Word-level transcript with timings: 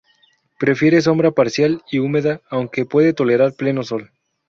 Prefiere 0.57 0.99
sombra 1.03 1.29
parcial 1.29 1.83
y 1.91 1.99
humedad, 1.99 2.41
aunque 2.49 2.85
puede 2.87 3.13
tolerar 3.13 3.53
pleno 3.53 3.83
sol. 3.83 4.09